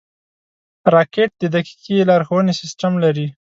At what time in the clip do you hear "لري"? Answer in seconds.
3.03-3.27